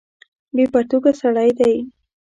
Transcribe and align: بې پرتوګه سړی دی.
بې 0.55 0.65
پرتوګه 0.73 1.11
سړی 1.21 1.49
دی. 1.59 1.73